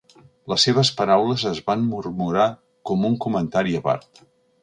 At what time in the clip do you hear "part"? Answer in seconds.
3.91-4.25